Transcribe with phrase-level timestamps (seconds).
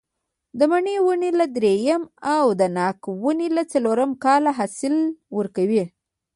[0.57, 2.03] د مڼې ونې له درېیم
[2.35, 4.95] او د ناک ونې له څلورم کال حاصل
[5.37, 5.83] ورکوي.